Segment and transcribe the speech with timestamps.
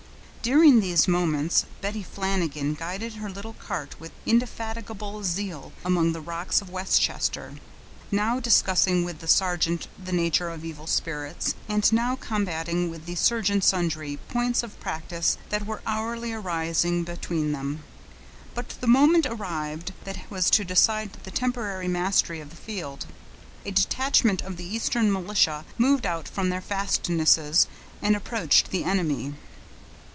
[0.43, 6.61] During these movements, Betty Flanagan guided her little cart with indefatigable zeal among the rocks
[6.63, 7.57] of Westchester,
[8.09, 13.13] now discussing with the sergeant the nature of evil spirits, and now combating with the
[13.13, 17.83] surgeon sundry points of practice that were hourly arising between them.
[18.55, 23.05] But the moment arrived that was to decide the temporary mastery of the field.
[23.63, 27.67] A detachment of the eastern militia moved out from their fastnesses,
[28.01, 29.35] and approached the enemy.